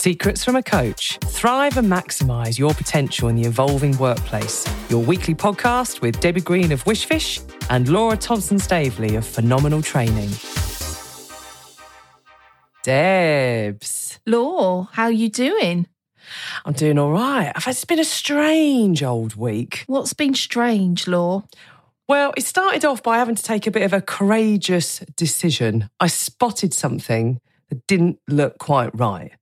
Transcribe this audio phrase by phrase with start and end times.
[0.00, 1.18] Secrets from a Coach.
[1.26, 4.66] Thrive and maximise your potential in the evolving workplace.
[4.88, 10.30] Your weekly podcast with Debbie Green of Wishfish and Laura Thompson Staveley of Phenomenal Training.
[12.82, 14.18] Debs.
[14.24, 15.86] Law, how are you doing?
[16.64, 17.52] I'm doing all right.
[17.66, 19.84] It's been a strange old week.
[19.86, 21.44] What's been strange, Law?
[22.08, 25.90] Well, it started off by having to take a bit of a courageous decision.
[26.00, 27.38] I spotted something
[27.68, 29.32] that didn't look quite right.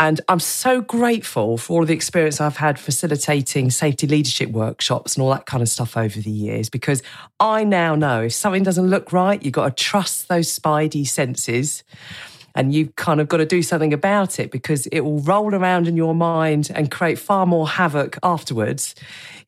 [0.00, 5.16] And I'm so grateful for all of the experience I've had facilitating safety leadership workshops
[5.16, 7.02] and all that kind of stuff over the years, because
[7.40, 11.82] I now know if something doesn't look right, you've got to trust those spidey senses
[12.54, 15.86] and you've kind of got to do something about it because it will roll around
[15.86, 18.94] in your mind and create far more havoc afterwards,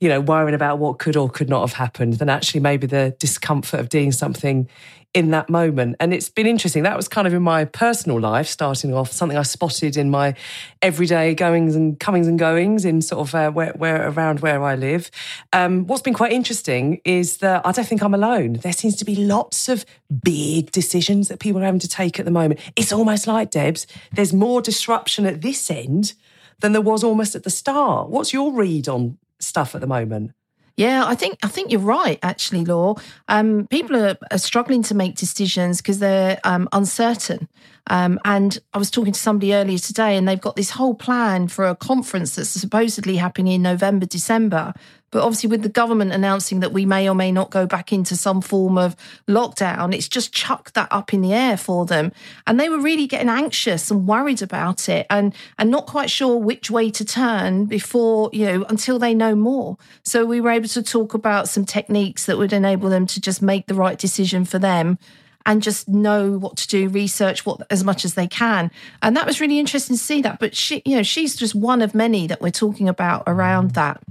[0.00, 3.14] you know, worrying about what could or could not have happened than actually maybe the
[3.18, 4.68] discomfort of doing something
[5.12, 5.96] in that moment.
[5.98, 6.84] And it's been interesting.
[6.84, 10.34] That was kind of in my personal life, starting off, something I spotted in my
[10.82, 14.76] everyday goings and comings and goings in sort of uh, where, where, around where I
[14.76, 15.10] live.
[15.52, 18.54] Um, what's been quite interesting is that I don't think I'm alone.
[18.54, 19.84] There seems to be lots of
[20.22, 22.60] big decisions that people are having to take at the moment.
[22.76, 26.12] It's almost like, Debs, there's more disruption at this end
[26.60, 28.10] than there was almost at the start.
[28.10, 30.32] What's your read on stuff at the moment?
[30.80, 32.18] Yeah, I think I think you're right.
[32.22, 32.94] Actually, Law,
[33.28, 37.50] um, people are, are, struggling to make decisions because they're um, uncertain.
[37.88, 41.48] Um, and I was talking to somebody earlier today, and they've got this whole plan
[41.48, 44.72] for a conference that's supposedly happening in November, December.
[45.10, 48.16] But obviously, with the government announcing that we may or may not go back into
[48.16, 48.94] some form of
[49.28, 52.12] lockdown, it's just chucked that up in the air for them.
[52.46, 56.36] And they were really getting anxious and worried about it and, and not quite sure
[56.36, 59.76] which way to turn before, you know, until they know more.
[60.04, 63.42] So we were able to talk about some techniques that would enable them to just
[63.42, 64.98] make the right decision for them
[65.46, 68.70] and just know what to do, research what as much as they can.
[69.02, 70.38] And that was really interesting to see that.
[70.38, 74.02] But she, you know, she's just one of many that we're talking about around that.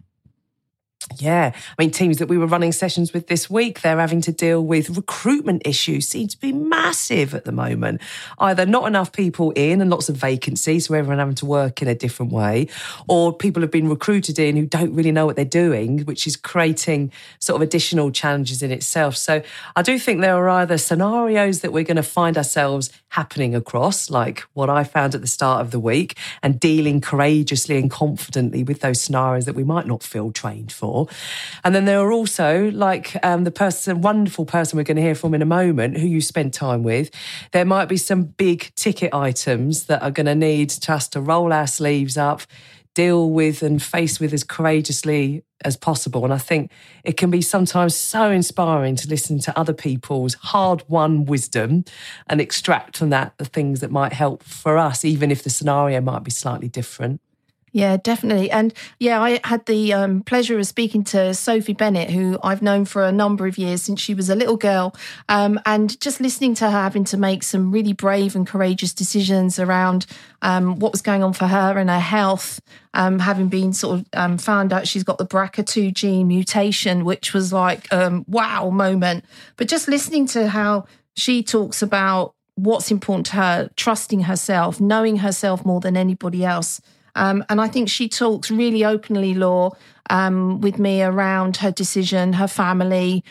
[1.18, 1.52] Yeah.
[1.56, 4.64] I mean, teams that we were running sessions with this week, they're having to deal
[4.64, 8.02] with recruitment issues, seem to be massive at the moment.
[8.38, 11.88] Either not enough people in and lots of vacancies, so everyone having to work in
[11.88, 12.68] a different way,
[13.08, 16.36] or people have been recruited in who don't really know what they're doing, which is
[16.36, 19.18] creating sort of additional challenges in itself.
[19.18, 19.42] So
[19.76, 24.10] I do think there are either scenarios that we're going to find ourselves happening across,
[24.10, 28.64] like what I found at the start of the week, and dealing courageously and confidently
[28.64, 30.99] with those scenarios that we might not feel trained for.
[31.64, 35.16] And then there are also, like um, the person, wonderful person we're going to hear
[35.16, 37.12] from in a moment, who you spent time with,
[37.52, 41.54] there might be some big ticket items that are going to need us to roll
[41.54, 42.42] our sleeves up,
[42.96, 46.24] deal with and face with as courageously as possible.
[46.24, 46.72] And I think
[47.04, 51.86] it can be sometimes so inspiring to listen to other people's hard won wisdom
[52.28, 56.02] and extract from that the things that might help for us, even if the scenario
[56.02, 57.22] might be slightly different.
[57.72, 58.50] Yeah, definitely.
[58.50, 62.86] And yeah, I had the um, pleasure of speaking to Sophie Bennett, who I've known
[62.86, 64.96] for a number of years since she was a little girl.
[65.28, 69.60] Um, and just listening to her having to make some really brave and courageous decisions
[69.60, 70.06] around
[70.42, 72.60] um, what was going on for her and her health,
[72.94, 77.34] um, having been sort of um, found out she's got the BRCA2 gene mutation, which
[77.34, 79.26] was like, um, wow moment.
[79.58, 85.18] But just listening to how she talks about what's important to her, trusting herself, knowing
[85.18, 86.82] herself more than anybody else
[87.20, 89.72] um, and I think she talks really openly, Law,
[90.10, 93.26] um, with me around her decision, her family,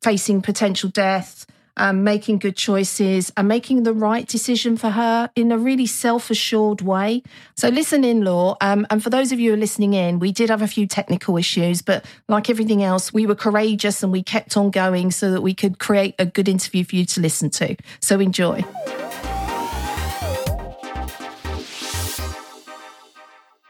[0.00, 1.44] facing potential death,
[1.76, 6.30] um, making good choices, and making the right decision for her in a really self
[6.30, 7.24] assured way.
[7.56, 8.56] So, listen in, Law.
[8.60, 10.86] Um, and for those of you who are listening in, we did have a few
[10.86, 15.32] technical issues, but like everything else, we were courageous and we kept on going so
[15.32, 17.74] that we could create a good interview for you to listen to.
[17.98, 18.64] So, enjoy.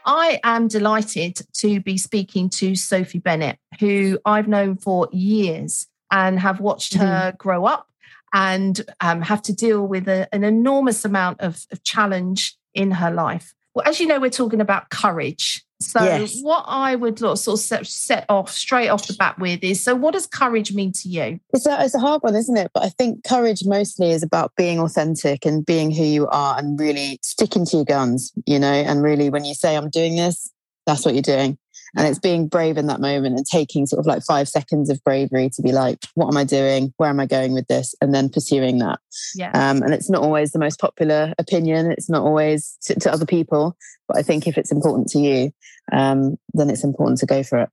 [0.05, 6.39] I am delighted to be speaking to Sophie Bennett, who I've known for years and
[6.39, 7.05] have watched mm-hmm.
[7.05, 7.89] her grow up
[8.33, 13.11] and um, have to deal with a, an enormous amount of, of challenge in her
[13.11, 13.53] life.
[13.73, 15.65] Well, as you know, we're talking about courage.
[15.81, 16.39] So, yes.
[16.41, 19.95] what I would sort of set, set, off straight off the bat with is so,
[19.95, 21.39] what does courage mean to you?
[21.53, 22.71] It's a, it's a hard one, isn't it?
[22.73, 26.79] But I think courage mostly is about being authentic and being who you are and
[26.79, 30.51] really sticking to your guns, you know, and really when you say, I'm doing this,
[30.85, 31.57] that's what you're doing
[31.95, 35.03] and it's being brave in that moment and taking sort of like five seconds of
[35.03, 36.93] bravery to be like what am i doing?
[36.97, 37.95] Where am i going with this?
[38.01, 38.99] and then pursuing that.
[39.35, 39.51] Yeah.
[39.53, 41.91] Um, and it's not always the most popular opinion.
[41.91, 43.77] It's not always to, to other people.
[44.07, 45.51] But i think if it's important to you
[45.91, 47.69] um, then it's important to go for it.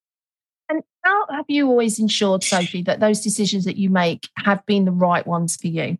[0.69, 4.85] And how have you always ensured sophie that those decisions that you make have been
[4.85, 5.99] the right ones for you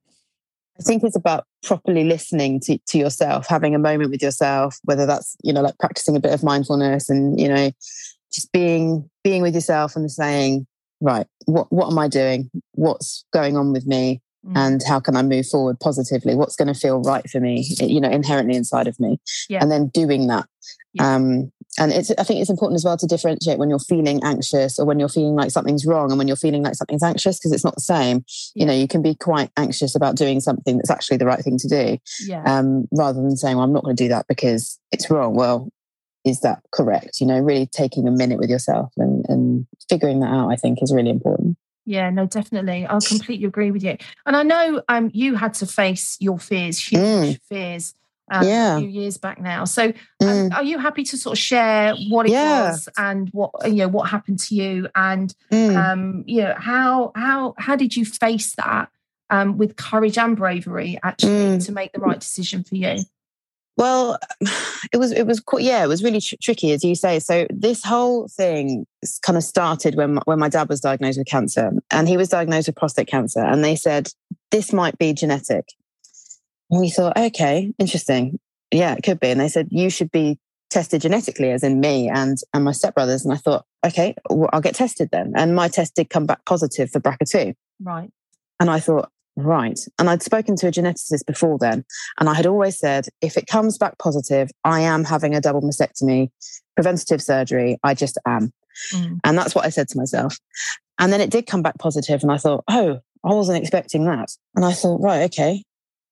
[0.81, 5.05] I think it's about properly listening to, to yourself, having a moment with yourself, whether
[5.05, 7.71] that's, you know, like practicing a bit of mindfulness and, you know,
[8.33, 10.67] just being being with yourself and saying,
[11.01, 12.51] right, what what am I doing?
[12.73, 14.23] What's going on with me?
[14.47, 14.57] Mm.
[14.57, 16.35] And how can I move forward positively?
[16.35, 19.21] What's going to feel right for me, you know, inherently inside of me?
[19.51, 19.59] Yeah.
[19.61, 20.47] And then doing that.
[20.95, 21.15] Yeah.
[21.15, 24.79] Um, and it's i think it's important as well to differentiate when you're feeling anxious
[24.79, 27.53] or when you're feeling like something's wrong and when you're feeling like something's anxious because
[27.53, 28.25] it's not the same
[28.55, 28.61] yeah.
[28.61, 31.59] you know you can be quite anxious about doing something that's actually the right thing
[31.59, 32.43] to do yeah.
[32.45, 35.69] um, rather than saying well i'm not going to do that because it's wrong well
[36.25, 40.31] is that correct you know really taking a minute with yourself and, and figuring that
[40.31, 41.57] out i think is really important
[41.87, 42.87] yeah, no, definitely.
[42.87, 43.97] I completely agree with you.
[44.25, 47.39] And I know um, you had to face your fears, huge mm.
[47.49, 47.95] fears,
[48.31, 48.77] um, yeah.
[48.77, 49.65] a few years back now.
[49.65, 50.55] So, um, mm.
[50.55, 52.71] are you happy to sort of share what it yeah.
[52.71, 55.77] was and what you know what happened to you, and mm.
[55.77, 58.89] um, you know how how how did you face that
[59.31, 61.67] um, with courage and bravery actually mm.
[61.67, 62.99] to make the right decision for you?
[63.77, 64.19] Well,
[64.93, 67.19] it was it was quite, yeah, it was really tr- tricky as you say.
[67.19, 68.87] So this whole thing
[69.23, 72.69] kind of started when when my dad was diagnosed with cancer, and he was diagnosed
[72.69, 74.11] with prostate cancer, and they said
[74.51, 75.67] this might be genetic.
[76.71, 78.39] And we thought, okay, interesting.
[78.71, 79.29] Yeah, it could be.
[79.29, 80.39] And they said, you should be
[80.71, 83.25] tested genetically, as in me and, and my stepbrothers.
[83.25, 85.33] And I thought, okay, well, I'll get tested then.
[85.35, 87.55] And my test did come back positive for BRCA2.
[87.81, 88.11] Right.
[88.61, 89.79] And I thought, right.
[89.99, 91.85] And I'd spoken to a geneticist before then.
[92.19, 95.63] And I had always said, if it comes back positive, I am having a double
[95.63, 96.31] mastectomy,
[96.77, 97.79] preventative surgery.
[97.83, 98.53] I just am.
[98.95, 99.19] Mm.
[99.25, 100.39] And that's what I said to myself.
[100.99, 104.29] And then it did come back positive, And I thought, oh, I wasn't expecting that.
[104.55, 105.65] And I thought, right, okay,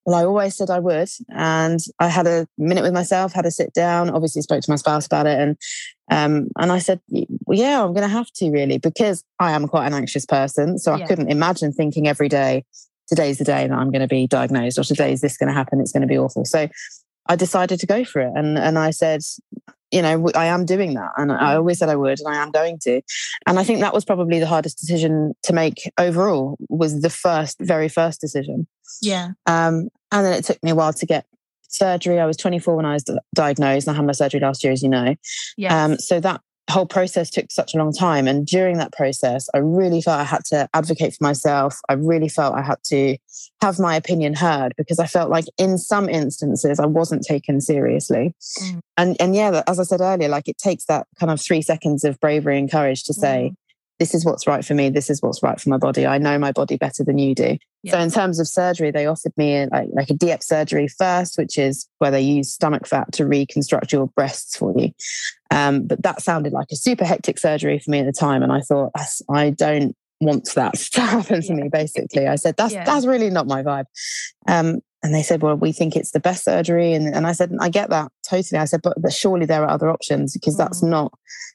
[0.09, 1.11] well, I always said I would.
[1.29, 4.77] And I had a minute with myself, had a sit down, obviously spoke to my
[4.77, 5.39] spouse about it.
[5.39, 5.59] And,
[6.11, 9.69] um, and I said, well, yeah, I'm going to have to really, because I am
[9.69, 10.79] quite an anxious person.
[10.79, 11.05] So yeah.
[11.05, 12.65] I couldn't imagine thinking every day,
[13.07, 15.55] today's the day that I'm going to be diagnosed or today is this going to
[15.55, 15.79] happen.
[15.79, 16.47] It's going to be awful.
[16.47, 16.71] So
[17.27, 18.33] I decided to go for it.
[18.35, 19.21] And, and I said,
[19.91, 21.11] you know, I am doing that.
[21.19, 21.57] And I mm.
[21.57, 23.03] always said I would, and I am going to.
[23.47, 27.59] And I think that was probably the hardest decision to make overall, was the first,
[27.61, 28.67] very first decision.
[29.01, 29.31] Yeah.
[29.47, 31.27] Um, and then it took me a while to get
[31.69, 32.19] surgery.
[32.19, 33.05] I was 24 when I was
[33.35, 35.15] diagnosed, and I had my surgery last year, as you know.
[35.57, 35.85] Yeah.
[35.85, 36.41] Um, so that
[36.71, 38.29] whole process took such a long time.
[38.29, 41.79] And during that process, I really felt I had to advocate for myself.
[41.89, 43.17] I really felt I had to
[43.63, 48.35] have my opinion heard because I felt like in some instances I wasn't taken seriously.
[48.61, 48.81] Mm.
[48.97, 52.05] And and yeah, as I said earlier, like it takes that kind of three seconds
[52.05, 53.57] of bravery and courage to say, mm
[53.99, 54.91] this is what's right for me.
[54.91, 56.07] This is what's right for my body.
[56.07, 57.59] I know my body better than you do.
[57.83, 57.93] Yeah.
[57.93, 61.59] So in terms of surgery, they offered me like, like a DIEP surgery first, which
[61.59, 64.93] is where they use stomach fat to reconstruct your breasts for you.
[65.51, 68.43] Um, but that sounded like a super hectic surgery for me at the time.
[68.43, 68.93] And I thought,
[69.29, 71.55] I don't want that to happen to yeah.
[71.55, 72.29] me, basically.
[72.29, 72.85] I said, that's, yeah.
[72.85, 73.87] that's really not my vibe.
[74.47, 76.93] Um, and they said, well, we think it's the best surgery.
[76.93, 78.59] And, and I said, I get that totally.
[78.59, 80.59] I said, but, but surely there are other options because mm.
[80.59, 81.13] that's not,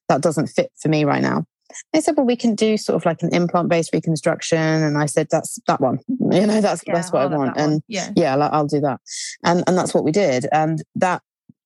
[0.07, 1.45] that doesn't fit for me right now.
[1.91, 4.57] They said, well, we can do sort of like an implant based reconstruction.
[4.57, 7.57] And I said, that's that one, you know, that's, yeah, that's what I'll i want.
[7.57, 8.99] And yeah, yeah I'll do that.
[9.43, 10.47] And, and that's what we did.
[10.51, 11.21] And that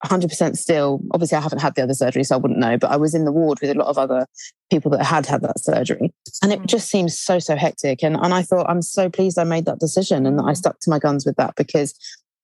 [0.06, 2.98] 100% still, obviously I haven't had the other surgery, so I wouldn't know, but I
[2.98, 4.28] was in the ward with a lot of other
[4.72, 6.14] people that had had that surgery.
[6.44, 6.66] And it mm.
[6.68, 8.04] just seems so, so hectic.
[8.04, 10.58] And, and I thought, I'm so pleased I made that decision and that I mm.
[10.58, 11.96] stuck to my guns with that because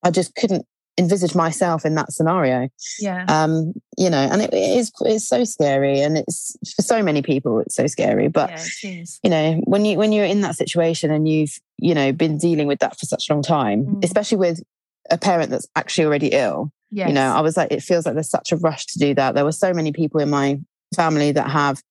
[0.03, 0.65] I just couldn't
[0.97, 2.69] envisage myself in that scenario.
[2.99, 3.25] Yeah.
[3.27, 7.21] Um, you know, and it, it is it's so scary and it's for so many
[7.21, 8.27] people it's so scary.
[8.27, 8.51] But
[8.83, 12.37] yeah, you know, when you when you're in that situation and you've, you know, been
[12.37, 14.05] dealing with that for such a long time, mm.
[14.05, 14.61] especially with
[15.09, 16.71] a parent that's actually already ill.
[16.91, 17.07] Yes.
[17.07, 19.33] You know, I was like, it feels like there's such a rush to do that.
[19.33, 20.59] There were so many people in my
[20.95, 21.81] family that have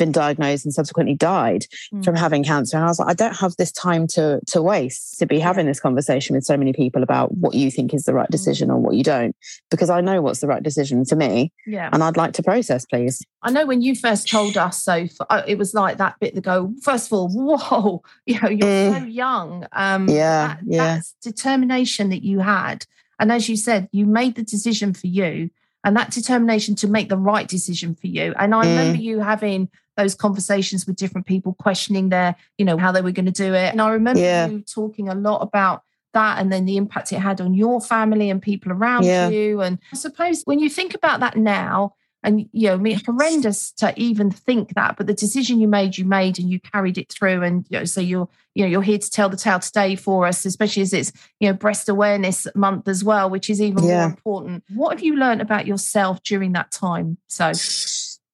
[0.00, 2.04] been diagnosed and subsequently died mm.
[2.04, 2.76] from having cancer.
[2.76, 5.66] And I was like, I don't have this time to to waste to be having
[5.66, 8.72] this conversation with so many people about what you think is the right decision mm.
[8.72, 9.36] or what you don't,
[9.70, 11.52] because I know what's the right decision for me.
[11.66, 11.90] Yeah.
[11.92, 13.24] And I'd like to process, please.
[13.42, 15.06] I know when you first told us, so
[15.46, 18.98] it was like that bit that go, first of all, whoa, you know, you're mm.
[18.98, 19.66] so young.
[19.72, 20.56] Um, yeah.
[20.56, 21.00] That, yeah.
[21.22, 22.86] determination that you had.
[23.18, 25.50] And as you said, you made the decision for you
[25.84, 28.34] and that determination to make the right decision for you.
[28.38, 28.68] And I mm.
[28.68, 29.68] remember you having
[30.02, 33.54] those conversations with different people, questioning their, you know, how they were going to do
[33.54, 33.72] it.
[33.72, 34.46] And I remember yeah.
[34.46, 38.30] you talking a lot about that and then the impact it had on your family
[38.30, 39.28] and people around yeah.
[39.28, 39.60] you.
[39.60, 43.72] And I suppose when you think about that now, and you know, I mean, horrendous
[43.72, 47.10] to even think that, but the decision you made, you made, and you carried it
[47.10, 47.42] through.
[47.42, 50.26] And you know, so you're, you know, you're here to tell the tale today for
[50.26, 54.00] us, especially as it's, you know, Breast Awareness Month as well, which is even yeah.
[54.00, 54.64] more important.
[54.74, 57.16] What have you learned about yourself during that time?
[57.26, 57.52] So,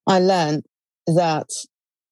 [0.05, 0.65] I learned
[1.07, 1.49] that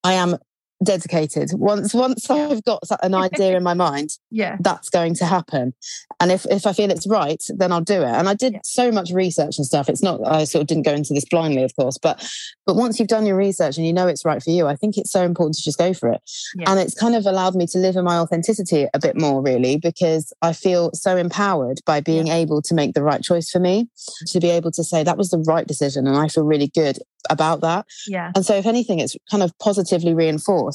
[0.03, 0.37] I am
[0.85, 1.51] dedicated.
[1.53, 5.73] Once once I've got an idea in my mind, yeah, that's going to happen.
[6.19, 8.05] And if if I feel it's right, then I'll do it.
[8.05, 8.59] And I did yeah.
[8.63, 9.89] so much research and stuff.
[9.89, 12.25] It's not I sort of didn't go into this blindly, of course, but
[12.65, 14.97] but once you've done your research and you know it's right for you, I think
[14.97, 16.21] it's so important to just go for it.
[16.55, 16.71] Yeah.
[16.71, 19.77] And it's kind of allowed me to live in my authenticity a bit more, really,
[19.77, 22.35] because I feel so empowered by being yeah.
[22.35, 23.89] able to make the right choice for me,
[24.27, 26.99] to be able to say that was the right decision, and I feel really good
[27.29, 27.85] about that.
[28.07, 28.31] Yeah.
[28.35, 30.74] And so, if anything, it's kind of positively reinforced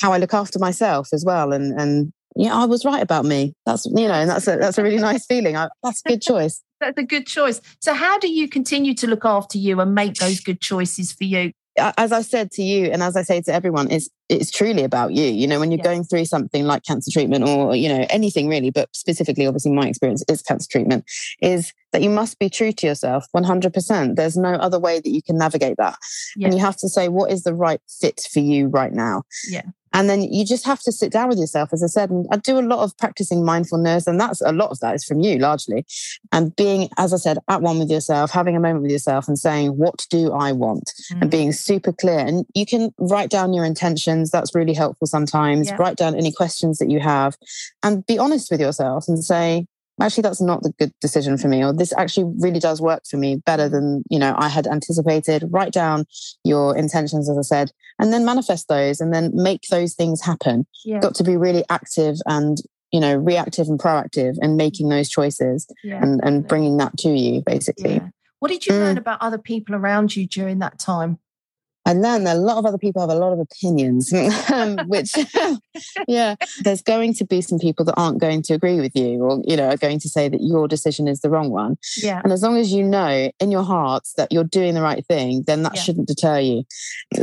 [0.00, 1.52] how I look after myself as well.
[1.52, 3.54] And and yeah, I was right about me.
[3.66, 5.56] That's you know, and that's a that's a really nice feeling.
[5.56, 6.62] I, that's a good choice.
[6.80, 7.60] that's a good choice.
[7.80, 11.24] So, how do you continue to look after you and make those good choices for
[11.24, 11.52] you?
[11.96, 15.12] as I said to you, and as I say to everyone, it's it's truly about
[15.12, 15.24] you.
[15.24, 15.84] You know, when you're yeah.
[15.84, 19.88] going through something like cancer treatment, or you know anything really, but specifically, obviously, my
[19.88, 21.04] experience is cancer treatment,
[21.40, 24.16] is that you must be true to yourself 100%.
[24.16, 25.96] There's no other way that you can navigate that,
[26.36, 26.46] yeah.
[26.46, 29.22] and you have to say what is the right fit for you right now.
[29.48, 29.62] Yeah.
[29.94, 32.10] And then you just have to sit down with yourself, as I said.
[32.10, 35.04] And I do a lot of practicing mindfulness, and that's a lot of that is
[35.04, 35.86] from you largely.
[36.30, 39.38] And being, as I said, at one with yourself, having a moment with yourself and
[39.38, 40.92] saying, What do I want?
[41.12, 41.22] Mm.
[41.22, 42.18] And being super clear.
[42.18, 44.30] And you can write down your intentions.
[44.30, 45.68] That's really helpful sometimes.
[45.68, 45.76] Yeah.
[45.78, 47.36] Write down any questions that you have
[47.82, 49.66] and be honest with yourself and say,
[50.00, 53.16] actually that's not the good decision for me or this actually really does work for
[53.16, 56.04] me better than you know i had anticipated write down
[56.44, 60.66] your intentions as i said and then manifest those and then make those things happen
[60.84, 61.00] yeah.
[61.00, 62.58] got to be really active and
[62.92, 66.00] you know reactive and proactive and making those choices yeah.
[66.02, 68.08] and and bringing that to you basically yeah.
[68.38, 68.78] what did you mm.
[68.78, 71.18] learn about other people around you during that time
[71.88, 74.12] and then a lot of other people have a lot of opinions,
[74.52, 75.10] um, which,
[76.06, 79.40] yeah, there's going to be some people that aren't going to agree with you or,
[79.46, 81.78] you know, are going to say that your decision is the wrong one.
[81.96, 82.20] Yeah.
[82.22, 85.44] And as long as you know in your hearts that you're doing the right thing,
[85.46, 85.80] then that yeah.
[85.80, 86.64] shouldn't deter you.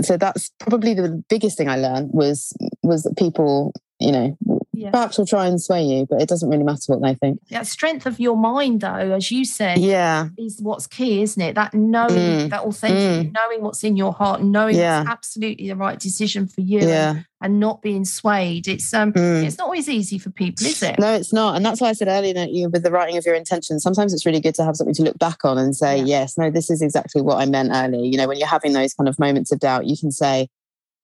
[0.02, 4.38] So that's probably the biggest thing I learned was, was that people, you know,
[4.74, 4.92] yeah.
[4.92, 7.40] perhaps will try and sway you, but it doesn't really matter what they think.
[7.50, 11.56] That strength of your mind, though, as you said, yeah, is what's key, isn't it?
[11.56, 12.50] That knowing, mm.
[12.50, 13.34] that authentic, mm.
[13.34, 15.00] knowing what's in your heart, knowing yeah.
[15.00, 17.12] what's absolutely the right decision for you, yeah.
[17.12, 18.68] and, and not being swayed.
[18.68, 19.46] It's um, mm.
[19.46, 21.00] it's not always easy for people, is it?
[21.00, 23.25] No, it's not, and that's why I said earlier that you, with the writing of
[23.25, 26.00] your intentions, sometimes it's really good to have something to look back on and say,
[26.00, 26.04] yeah.
[26.04, 28.04] yes, no, this is exactly what I meant earlier.
[28.04, 30.50] You know, when you're having those kind of moments of doubt, you can say,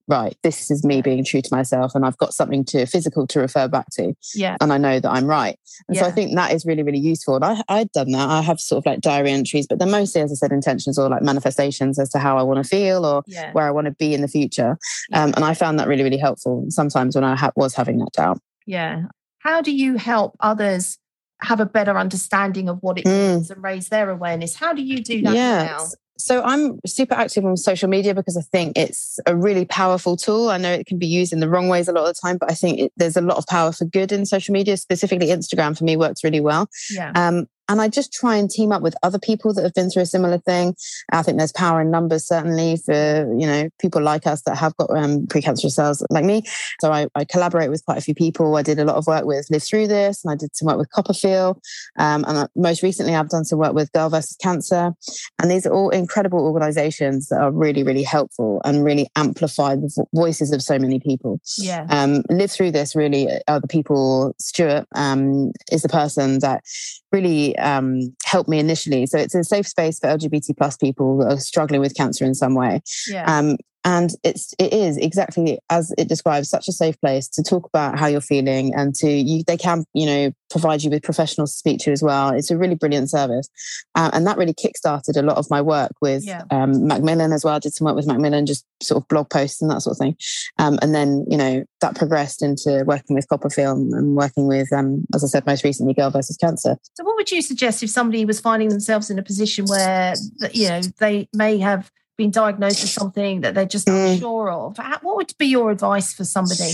[0.08, 3.40] right, this is me being true to myself and I've got something to physical to
[3.40, 4.14] refer back to.
[4.34, 4.58] Yeah.
[4.62, 5.58] And I know that I'm right.
[5.88, 6.04] And yeah.
[6.04, 7.36] so I think that is really, really useful.
[7.36, 8.30] And I, I'd done that.
[8.30, 11.10] I have sort of like diary entries, but they're mostly, as I said, intentions or
[11.10, 13.52] like manifestations as to how I want to feel or yeah.
[13.54, 14.78] where I want to be in the future.
[15.14, 18.12] Um, and I found that really, really helpful sometimes when I ha- was having that
[18.14, 18.40] doubt.
[18.66, 19.04] Yeah.
[19.40, 20.98] How do you help others
[21.42, 23.34] have a better understanding of what it mm.
[23.34, 24.56] means and raise their awareness?
[24.56, 25.64] How do you do that yeah.
[25.64, 25.88] now?
[26.22, 30.50] So I'm super active on social media because I think it's a really powerful tool.
[30.50, 32.38] I know it can be used in the wrong ways a lot of the time,
[32.38, 34.78] but I think it, there's a lot of power for good in social media.
[34.78, 36.70] Specifically, Instagram for me works really well.
[36.92, 37.12] Yeah.
[37.16, 40.04] Um, and I just try and team up with other people that have been through
[40.04, 40.76] a similar thing.
[41.12, 44.76] I think there's power in numbers, certainly for, you know, people like us that have
[44.78, 46.44] got um, precancerous cells like me.
[46.80, 48.56] So I, I, collaborate with quite a few people.
[48.58, 50.78] I did a lot of work with Live Through This and I did some work
[50.78, 51.56] with CoppaFeel.
[51.98, 54.92] Um, and most recently I've done some work with Girl versus Cancer.
[55.40, 60.06] And these are all incredible organizations that are really, really helpful and really amplify the
[60.14, 61.40] voices of so many people.
[61.58, 61.86] Yeah.
[61.90, 66.64] Um, Live Through This really are the people, Stuart um, is the person that
[67.12, 69.06] really um, helped me initially.
[69.06, 72.34] So it's a safe space for LGBT plus people that are struggling with cancer in
[72.34, 72.82] some way.
[73.08, 73.26] Yeah.
[73.26, 77.66] Um, and it's it is exactly as it describes such a safe place to talk
[77.66, 81.54] about how you're feeling and to you they can you know provide you with professionals
[81.54, 82.30] to speak to as well.
[82.30, 83.50] It's a really brilliant service.
[83.96, 86.44] Uh, and that really kickstarted a lot of my work with yeah.
[86.52, 87.56] um, macmillan as well.
[87.56, 90.00] I did some work with macmillan just sort of blog posts and that sort of
[90.00, 90.18] thing.
[90.60, 95.06] Um, and then you know that progressed into working with CoppaFeel and working with um,
[95.16, 96.78] as i said most recently girl versus cancer.
[96.94, 100.14] So what would you suggest if somebody was finding themselves in a position where
[100.52, 101.90] you know they may have
[102.22, 104.14] been diagnosed with something that they're just mm.
[104.14, 104.78] unsure of.
[105.02, 106.72] What would be your advice for somebody?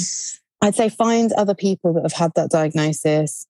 [0.62, 3.48] I'd say find other people that have had that diagnosis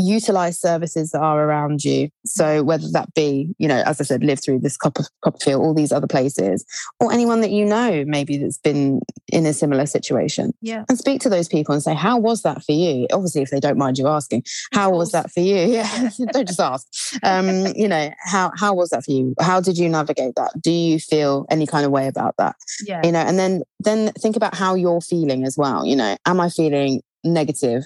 [0.00, 2.08] utilize services that are around you.
[2.24, 5.74] So whether that be, you know, as I said, live through this Copper, CoppaFeel, all
[5.74, 6.64] these other places,
[6.98, 10.52] or anyone that you know maybe that's been in a similar situation.
[10.60, 10.84] Yeah.
[10.88, 13.06] And speak to those people and say, how was that for you?
[13.12, 15.50] Obviously, if they don't mind you asking, how was that for you?
[15.70, 16.10] Yeah.
[16.32, 16.86] don't just ask.
[17.22, 19.34] Um, you know, how how was that for you?
[19.40, 20.52] How did you navigate that?
[20.60, 22.56] Do you feel any kind of way about that?
[22.84, 23.00] Yeah.
[23.04, 25.86] You know, and then then think about how you're feeling as well.
[25.86, 27.84] You know, am I feeling negative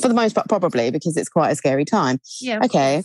[0.00, 2.20] for the most part, probably because it's quite a scary time.
[2.40, 2.60] Yeah.
[2.64, 3.02] Okay.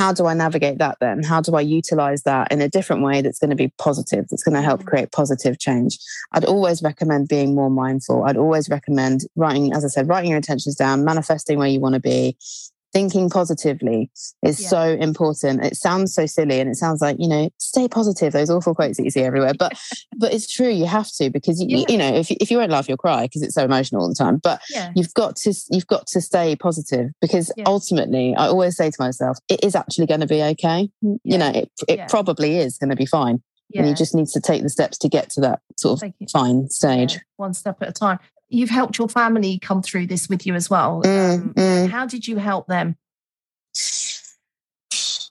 [0.00, 1.24] how do I navigate that then?
[1.24, 4.44] How do I utilize that in a different way that's going to be positive, that's
[4.44, 4.86] going to help Mm.
[4.86, 5.98] create positive change?
[6.30, 8.22] I'd always recommend being more mindful.
[8.22, 11.94] I'd always recommend writing, as I said, writing your intentions down, manifesting where you want
[11.94, 12.36] to be.
[12.92, 14.10] Thinking positively
[14.42, 14.68] is Yeah.
[14.68, 15.62] so important.
[15.64, 18.96] It sounds so silly and it sounds like, you know, stay positive, those awful quotes
[18.96, 19.52] that you see everywhere.
[19.58, 19.78] But
[20.16, 21.84] but it's true, you have to because you, Yeah.
[21.88, 24.14] you know, if, if you won't laugh, you'll cry because it's so emotional all the
[24.14, 24.38] time.
[24.42, 24.90] But Yeah.
[24.96, 29.38] you've got to you've got to stay positive because ultimately i always say to myself
[29.48, 31.32] it is actually going to be okay mm, Yeah.
[31.32, 33.42] you know it, it probably is going to be fine
[33.74, 36.68] and you just need to take the steps to get to that sort of fine
[36.70, 38.18] stage one step at a time.
[38.48, 41.02] You've helped your family come through this with you as well.
[41.04, 41.90] Mm, Um, mm.
[41.90, 42.96] How did you help them?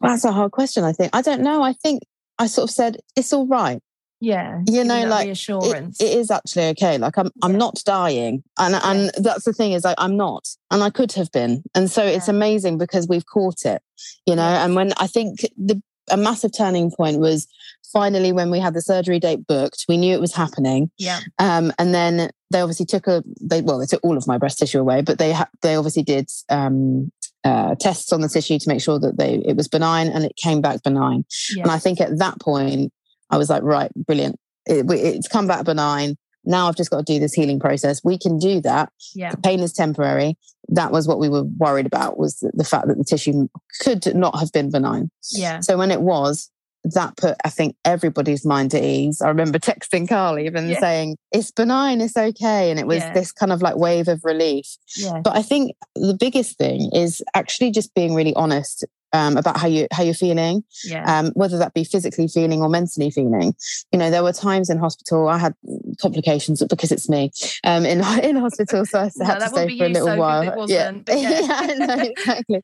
[0.01, 1.09] that's a hard question i think.
[1.15, 2.03] I don't know i think
[2.37, 3.81] i sort of said it's all right.
[4.19, 8.73] Yeah, You know, like, it, it is actually okay like i'm i'm not dying and
[8.75, 12.03] and that's the thing is like i'm not and i could have been and so
[12.03, 13.81] it's amazing because we've caught it
[14.25, 17.47] you know and when i think the a massive turning point was
[17.93, 21.71] finally when we had the surgery date booked we knew it was happening yeah, um,
[21.79, 24.79] and then they obviously took a they well they took all of my breast tissue
[24.79, 27.11] away but they ha- they obviously did um,
[27.43, 30.35] uh, tests on the tissue to make sure that they it was benign and it
[30.41, 31.23] came back benign
[31.55, 32.91] yeah, and I think at that point,
[33.29, 34.37] I was like, right, brilliant.
[34.65, 36.15] It, it's come back benign.
[36.43, 38.01] Now I've just got to do this healing process.
[38.03, 38.91] We can do that.
[39.13, 40.37] yeah, The pain is temporary.
[40.69, 43.47] That was what we were worried about was the fact that the tissue
[43.81, 45.11] could not have been benign.
[45.31, 46.49] yeah, So when it was,
[46.93, 49.21] that put, I think, everybody's mind at ease.
[49.21, 50.79] I remember texting Carly even Yeah.
[50.79, 52.69] saying, it's benign, it's okay.
[52.71, 53.13] And it was Yeah.
[53.13, 54.65] this kind of like wave of relief.
[54.95, 59.55] yeah, But I think the biggest thing is actually just being really honest um, about
[59.57, 63.55] how you how you're feeling yeah, um, whether that be physically feeling or mentally feeling.
[63.93, 65.53] You know, there were times in hospital I had
[66.01, 67.31] complications because it's me
[67.63, 70.41] um, in in hospital, so I No, had to stay for a little while.
[70.41, 71.39] it wasn't, but yeah.
[71.49, 72.61] I know, exactly.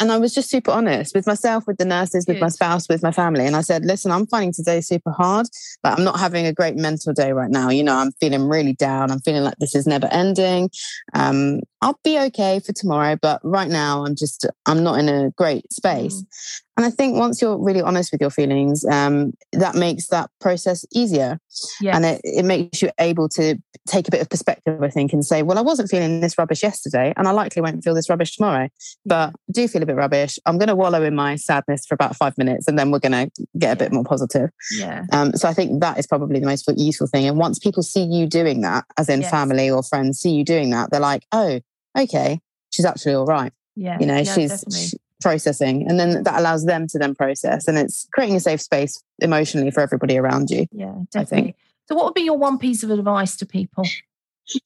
[0.00, 3.04] And I was just super honest with myself, with the nurses, with my spouse, with
[3.04, 3.46] my family.
[3.46, 5.46] And I said, listen, I'm finding today super hard.
[5.84, 7.70] Like I'm not having a great mental day right now.
[7.70, 9.12] You know, I'm feeling really down.
[9.12, 10.70] I'm feeling like this is never ending.
[11.14, 15.30] Um, I'll be okay for tomorrow, but right now I'm just I'm not in a
[15.30, 16.22] great space.
[16.22, 16.26] Mm.
[16.76, 20.86] And I think once you're really honest with your feelings, um, that makes that process
[20.92, 21.38] easier.
[21.80, 23.56] yeah, And it, it makes you able to
[23.86, 26.62] take a bit of perspective, I think, and say, well, I wasn't feeling this rubbish
[26.62, 28.68] yesterday, and I likely won't feel this rubbish tomorrow.
[29.04, 30.38] But I do feel a bit rubbish.
[30.46, 33.12] I'm going to wallow in my sadness for about five minutes, and then we're going
[33.12, 34.50] to get a bit more positive.
[34.76, 37.26] yeah, Um, so I think that is probably the most useful thing.
[37.26, 39.30] And once people see you doing that, as in Yes.
[39.30, 41.60] family or friends see you doing that, they're like, oh,
[41.98, 43.98] okay, she's actually all right yeah.
[44.00, 44.98] you know yeah, she's definitely.
[45.22, 49.02] Processing and then that allows them to then process and it's creating a safe space
[49.20, 51.10] emotionally for everybody around you yeah, I think.
[51.12, 51.56] definitely.
[51.88, 53.84] So, what would be your one piece of advice to people?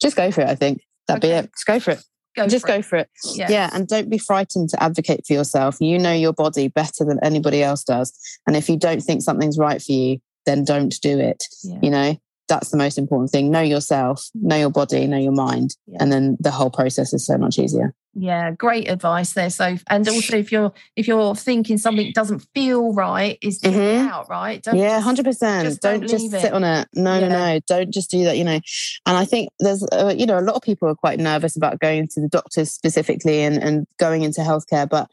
[0.01, 0.81] just go for it i think.
[1.07, 1.33] That'd Okay.
[1.33, 1.51] be it.
[1.53, 2.03] Just go for it.
[2.35, 3.09] Go just for go for it.
[3.33, 5.77] Yeah, yeah and don't be frightened to advocate for yourself.
[5.79, 8.11] You know your body better than anybody else does
[8.45, 11.89] and if you don't think something's right for you then don't do it yeah, you
[11.89, 12.15] know
[12.47, 15.97] that's the most important thing know yourself know your body know your mind Yeah.
[16.01, 18.49] and then the whole process is so much easier yeah.
[18.49, 19.51] Great advice there.
[19.51, 23.79] So, and also if you're if you're thinking something doesn't feel right, is to get
[23.79, 24.09] it Mhm.
[24.09, 24.59] out, right?
[24.63, 25.79] Don't yeah, hundred percent.
[25.81, 26.51] Don't don't just sit it.
[26.53, 26.87] on it.
[26.95, 27.59] No, no, no.
[27.67, 28.35] Don't just do that.
[28.35, 28.59] You know,
[29.05, 31.79] and I think there's, uh, you know, a lot of people are quite nervous about
[31.79, 35.11] going to the doctors specifically and and going into healthcare, but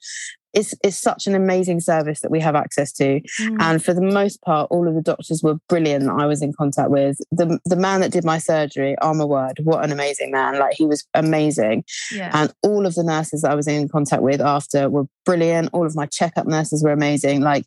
[0.54, 3.20] it's it's such an amazing service that we have access to.
[3.40, 6.42] Mm, And for the most part, all of the doctors were brilliant that I was
[6.42, 7.18] in contact with.
[7.32, 10.58] The the man that did my surgery, oh my word, what an amazing man!
[10.58, 11.84] Like he was amazing.
[12.12, 15.70] yeah, And all of the nurses that I was in contact with after were brilliant.
[15.72, 17.40] All of my checkup nurses were amazing.
[17.40, 17.66] Like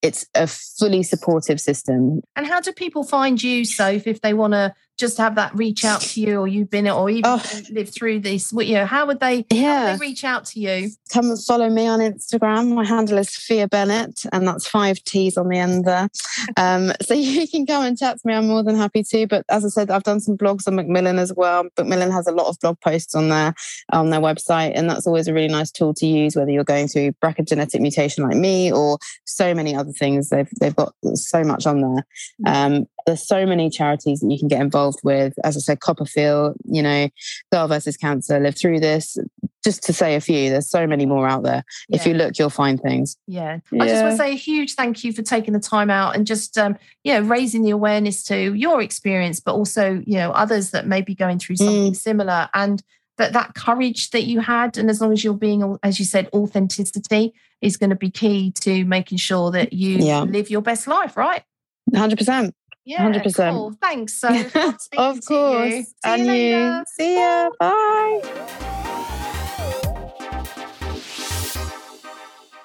[0.00, 2.20] it's a fully supportive system.
[2.36, 5.84] And how do people find you, Soph, if they want to just have that reach
[5.84, 7.42] out to you, or you've been it, or even Oh.
[7.70, 8.52] lived through this?
[8.52, 9.36] You know, how would they?
[9.36, 9.92] How would Yeah.
[9.96, 10.90] they reach out to you?
[11.12, 12.74] Come and follow me on Instagram.
[12.74, 16.08] My handle is Fia Bennett, and that's five T's on the end there.
[16.56, 18.34] Um, so you can come and chat to me.
[18.34, 19.26] I'm more than happy to.
[19.26, 21.64] But as I said, I've done some blogs on Macmillan as well.
[21.78, 23.54] Macmillan has a lot of blog posts on their
[23.92, 26.88] on their website, and that's always a really nice tool to use, whether you're going
[26.88, 30.28] through BRCA genetic mutation like me or so many other things.
[30.30, 32.06] They've they've got so much on there.
[32.46, 35.32] Um, there's so many charities that you can get involved with.
[35.42, 37.08] As I said, CoppaFeel, you know,
[37.50, 39.16] Girl versus Cancer, Live Through This.
[39.64, 41.64] Just to say a few, there's so many more out there.
[41.88, 43.16] If you look, you'll find things.
[43.26, 43.60] Yeah.
[43.80, 46.26] I just want to say a huge thank you for taking the time out and
[46.26, 50.70] just um, you know, raising the awareness to your experience, but also, you know, others
[50.70, 52.82] that may be going through something similar and
[53.16, 56.28] that that courage that you had and as long as you're being as you said
[56.32, 60.20] authenticity is going to be key to making sure that you Yeah.
[60.20, 61.42] live your best life right
[61.92, 62.52] 100%.
[62.88, 63.52] Yeah 100%.
[63.52, 63.72] cool.
[63.82, 64.28] thanks so
[64.96, 65.72] of course.
[65.74, 65.82] you.
[65.82, 66.84] See and you later.
[66.96, 67.50] See ya.
[67.60, 69.28] Bye.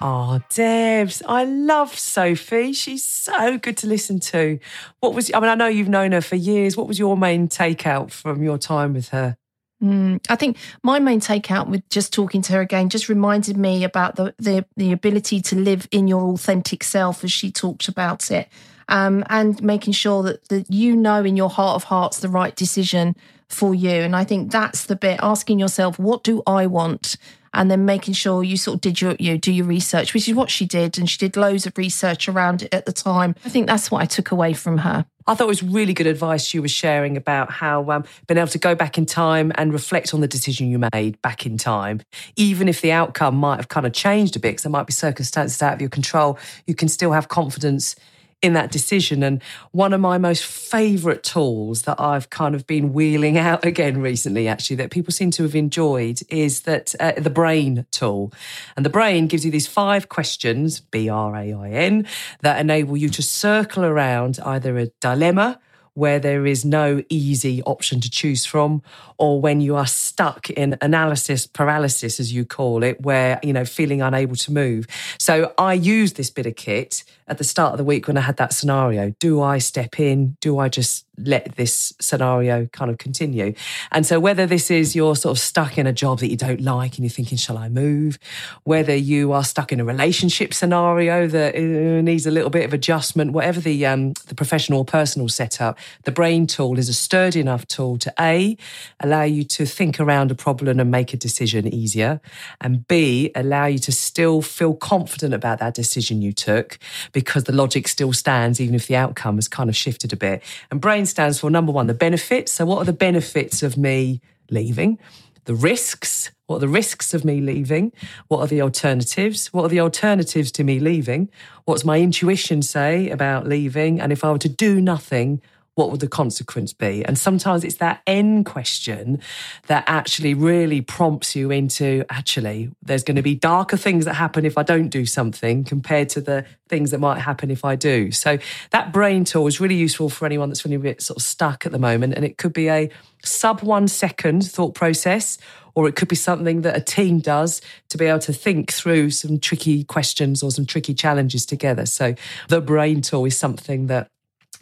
[0.06, 2.74] Oh, Debs, I love Sophie.
[2.74, 4.58] She's so good to listen to.
[5.00, 6.76] What was, I mean, I know you've known her for years.
[6.76, 9.38] What was your main takeout from your time with her?
[9.82, 13.84] Mm, I think my main takeout with just talking to her again just reminded me
[13.84, 18.30] about the, the, the ability to live in your authentic self as she talked about
[18.30, 18.48] it.
[18.88, 22.54] Um, and making sure that, that you know in your heart of hearts the right
[22.54, 23.16] decision
[23.48, 23.90] for you.
[23.90, 27.16] And I think that's the bit asking yourself, what do I want?
[27.54, 30.34] and then making sure you sort of did your you do your research, which is
[30.34, 33.34] what she did, and she did loads of research around it at the time.
[33.44, 35.06] I think that's what I took away from her.
[35.26, 38.48] I thought it was really good advice you were sharing about how um, being able
[38.48, 42.02] to go back in time and reflect on the decision you made back in time,
[42.36, 44.92] even if the outcome might have kind of changed a bit, because there might be
[44.92, 47.96] circumstances out of your control, you can still have confidence
[48.44, 49.22] in that decision.
[49.22, 54.02] And one of my most favorite tools that I've kind of been wheeling out again
[54.02, 58.32] recently, actually, that people seem to have enjoyed is that uh, the brain tool.
[58.76, 62.06] And the brain gives you these five questions, B R A I N,
[62.40, 65.58] that enable you to circle around either a dilemma
[65.96, 68.82] where there is no easy option to choose from,
[69.16, 73.64] or when you are stuck in analysis paralysis, as you call it, where, you know,
[73.64, 74.86] feeling unable to move.
[75.18, 78.20] So I use this bit of kit at the start of the week when I
[78.20, 79.14] had that scenario.
[79.18, 80.36] Do I step in?
[80.40, 83.54] Do I just let this scenario kind of continue?
[83.92, 86.60] And so, whether this is you're sort of stuck in a job that you don't
[86.60, 88.18] like and you're thinking, shall I move?
[88.64, 92.74] Whether you are stuck in a relationship scenario that uh, needs a little bit of
[92.74, 97.40] adjustment, whatever the, um, the professional or personal setup, the brain tool is a sturdy
[97.40, 98.56] enough tool to A,
[99.00, 102.20] allow you to think around a problem and make a decision easier,
[102.60, 106.78] and B, allow you to still feel confident about that decision you took
[107.14, 110.42] because the logic still stands, even if the outcome has kind of shifted a bit.
[110.70, 112.52] And BRAIN stands for number one, the benefits.
[112.52, 114.98] So, what are the benefits of me leaving?
[115.46, 116.30] The risks.
[116.46, 117.92] What are the risks of me leaving?
[118.28, 119.46] What are the alternatives?
[119.54, 121.30] What are the alternatives to me leaving?
[121.64, 123.98] What's my intuition say about leaving?
[123.98, 125.40] And if I were to do nothing,
[125.74, 127.04] what would the consequence be?
[127.04, 129.20] And sometimes it's that end question
[129.66, 134.44] that actually really prompts you into actually, there's going to be darker things that happen
[134.44, 138.12] if I don't do something compared to the things that might happen if I do.
[138.12, 138.38] So
[138.70, 141.66] that brain tool is really useful for anyone that's feeling a bit sort of stuck
[141.66, 142.14] at the moment.
[142.14, 142.90] And it could be a
[143.24, 145.38] sub one second thought process
[145.74, 149.10] or it could be something that a team does to be able to think through
[149.10, 151.84] some tricky questions or some tricky challenges together.
[151.86, 152.14] So
[152.48, 154.08] the brain tool is something that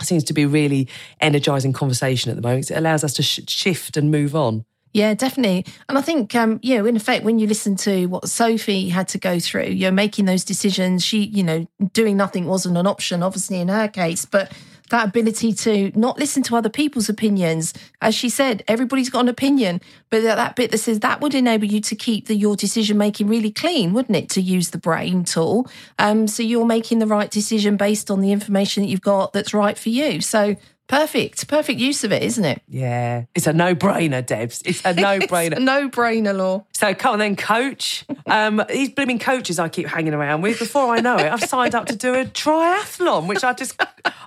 [0.03, 0.89] seems to be really
[1.21, 2.71] energizing conversation at the moment.
[2.71, 4.65] It allows us to sh- shift and move on.
[4.93, 5.65] Yeah, definitely.
[5.89, 9.09] And I think, um, you know, in effect, when you listen to what Sophie had
[9.09, 11.03] to go through, you're making those decisions.
[11.03, 14.53] She, you know, doing nothing wasn't an option, obviously, in her case, but
[14.93, 17.73] that ability to not listen to other people's opinions.
[18.01, 21.65] As she said, everybody's got an opinion, but that bit that says that would enable
[21.65, 24.29] you to keep the, your decision making really clean, wouldn't it?
[24.31, 25.67] To use the brain tool.
[25.99, 29.55] Um, so you're making the right decision based on the information that you've got that's
[29.55, 30.21] right for you.
[30.21, 30.57] So
[30.93, 31.49] Perfect.
[31.49, 32.61] Perfect use of it, isn't it?
[32.69, 33.25] Yeah.
[33.35, 34.61] It's a no brainer, Debs.
[34.67, 35.59] It's a no brainer.
[35.59, 36.67] no brainer, law.
[36.73, 38.05] So come on then, coach.
[38.27, 41.75] Um, these blooming coaches I keep hanging around with, before I know it, I've signed
[41.75, 43.81] up to do a triathlon, which I just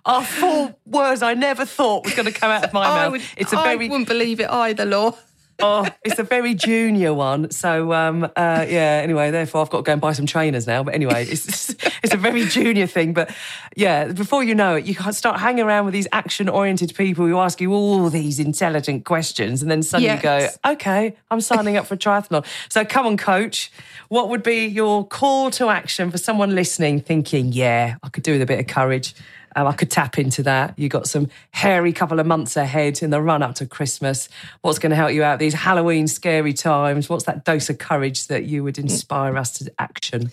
[0.06, 3.12] are four words I never thought was going to come out of my mouth.
[3.12, 5.16] Would, it's a very I wouldn't believe it either, Law
[5.60, 7.52] oh, it's a very junior one.
[7.52, 9.02] So um, uh, yeah.
[9.04, 10.84] Anyway, therefore I've got to go and buy some trainers now.
[10.84, 11.70] But anyway, it's
[12.04, 13.14] it's a very junior thing.
[13.14, 13.34] But
[13.76, 17.62] yeah, before you know it, you start hanging around with these action-oriented people who ask
[17.62, 20.58] you all these intelligent questions, and then suddenly yes.
[20.64, 23.72] go, "Okay, I'm signing up for a triathlon." So come on, coach.
[24.10, 28.34] What would be your call to action for someone listening, thinking, "Yeah, I could do
[28.34, 29.16] with a bit of courage."
[29.56, 30.78] Um, I could tap into that.
[30.78, 34.28] You got some hairy couple of months ahead in the run up to Christmas.
[34.62, 37.10] What's going to help you out these Halloween scary times?
[37.10, 40.32] What's that dose of courage that you would inspire us to action?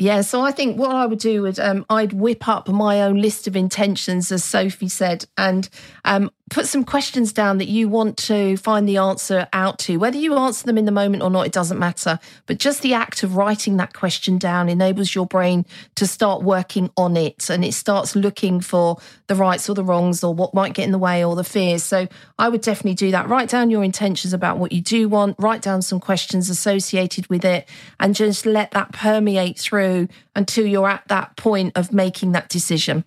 [0.00, 3.20] Yeah, so I think what I would do is um, I'd whip up my own
[3.20, 5.68] list of intentions, as Sophie said, and
[6.06, 9.98] um, put some questions down that you want to find the answer out to.
[9.98, 12.18] Whether you answer them in the moment or not, it doesn't matter.
[12.46, 16.90] But just the act of writing that question down enables your brain to start working
[16.96, 20.72] on it and it starts looking for the rights or the wrongs or what might
[20.72, 21.82] get in the way or the fears.
[21.82, 22.08] So
[22.38, 23.28] I would definitely do that.
[23.28, 27.44] Write down your intentions about what you do want, write down some questions associated with
[27.44, 27.68] it,
[28.00, 29.89] and just let that permeate through
[30.34, 33.04] until you're at that point of making that decision.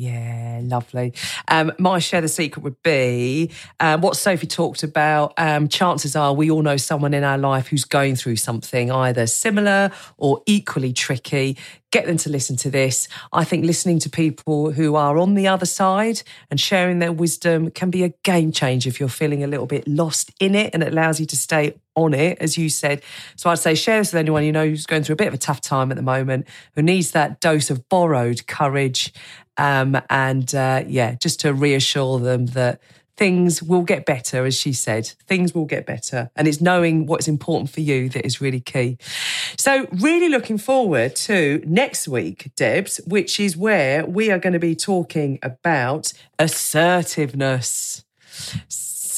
[0.00, 1.12] Yeah, lovely.
[1.46, 5.34] Um, my share the secret would be um, what Sophie talked about.
[5.36, 9.26] Um, chances are we all know someone in our life who's going through something either
[9.26, 11.58] similar or equally tricky.
[11.90, 13.08] get them to listen to this.
[13.32, 17.70] I think listening to people who are on the other side and sharing their wisdom
[17.70, 20.82] can be a game changer if you're feeling a little bit lost in it and
[20.82, 23.02] it allows you to stay on it, as you said.
[23.36, 25.34] So I'd say share this with anyone you know who's going through a bit of
[25.34, 29.12] a tough time at the moment, who needs that dose of borrowed courage.
[29.60, 32.80] Um, and uh, yeah, just to reassure them that
[33.18, 35.06] things will get better, as she said.
[35.26, 36.30] Things will get better.
[36.34, 38.96] And it's knowing what's important for you that is really key.
[39.58, 44.58] So, really looking forward to next week, Debs, which is where we are going to
[44.58, 48.04] be talking about assertiveness.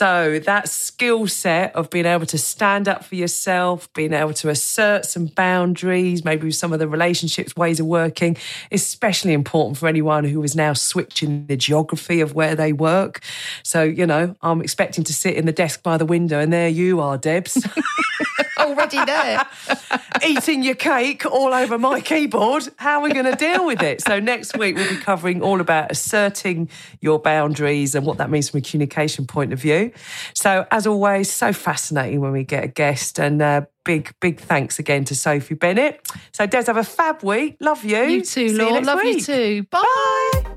[0.03, 4.49] So, that skill set of being able to stand up for yourself, being able to
[4.49, 8.37] assert some boundaries, maybe with some of the relationships, ways of working,
[8.73, 13.21] especially important for anyone who is now switching the geography of where they work.
[13.63, 16.69] So, you know, I'm expecting to sit in the desk by the window, and there
[16.69, 17.65] you are, Debs.
[18.63, 19.47] Already there.
[20.27, 22.69] Eating your cake all over my keyboard.
[22.77, 24.03] How are we going to deal with it?
[24.03, 26.69] So, next week, we'll be covering all about asserting
[27.01, 29.93] your boundaries and what that means from a communication point of view.
[30.35, 33.19] So, as always, so fascinating when we get a guest.
[33.19, 36.01] And uh, big, big thanks again to Sophie Bennett.
[36.33, 37.57] So, Des, have a fab week.
[37.61, 38.03] Love you.
[38.03, 38.75] You too, See Laura.
[38.75, 39.17] next Love week.
[39.17, 39.63] you too.
[39.71, 39.83] Bye.
[40.45, 40.52] Bye.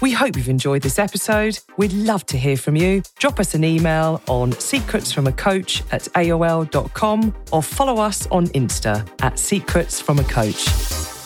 [0.00, 1.58] We hope you've enjoyed this episode.
[1.76, 3.02] We'd love to hear from you.
[3.18, 11.17] Drop us an email on secretsfromacoach at aol.com or follow us on Insta at secretsfromacoach.